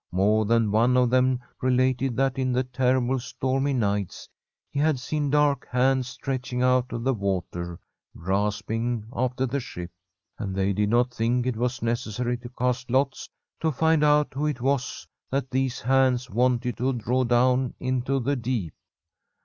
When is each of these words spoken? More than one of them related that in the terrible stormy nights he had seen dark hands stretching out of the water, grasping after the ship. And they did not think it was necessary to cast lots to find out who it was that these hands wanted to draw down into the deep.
More 0.11 0.45
than 0.45 0.71
one 0.71 0.97
of 0.97 1.11
them 1.11 1.41
related 1.61 2.17
that 2.17 2.39
in 2.39 2.51
the 2.53 2.63
terrible 2.63 3.19
stormy 3.19 3.73
nights 3.73 4.27
he 4.71 4.79
had 4.79 4.97
seen 4.99 5.29
dark 5.29 5.67
hands 5.69 6.07
stretching 6.07 6.63
out 6.63 6.91
of 6.91 7.03
the 7.03 7.13
water, 7.13 7.77
grasping 8.17 9.05
after 9.15 9.45
the 9.45 9.59
ship. 9.59 9.91
And 10.39 10.55
they 10.55 10.73
did 10.73 10.89
not 10.89 11.13
think 11.13 11.45
it 11.45 11.55
was 11.55 11.83
necessary 11.83 12.35
to 12.39 12.49
cast 12.49 12.89
lots 12.89 13.29
to 13.59 13.71
find 13.71 14.03
out 14.03 14.33
who 14.33 14.47
it 14.47 14.59
was 14.59 15.05
that 15.29 15.51
these 15.51 15.81
hands 15.81 16.31
wanted 16.31 16.77
to 16.77 16.93
draw 16.93 17.23
down 17.23 17.75
into 17.79 18.19
the 18.19 18.35
deep. 18.35 18.73